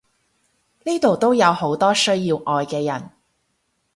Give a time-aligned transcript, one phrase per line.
[0.83, 3.11] 呢度都有好多需要愛嘅人！